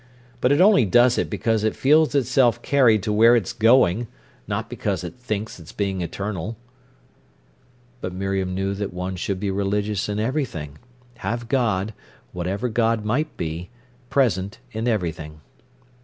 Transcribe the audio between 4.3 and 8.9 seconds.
not because it thinks it is being eternal." But Miriam knew